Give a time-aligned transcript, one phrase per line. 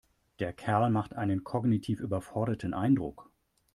[0.39, 3.29] Der Kerl macht einen kognitiv überforderten Eindruck.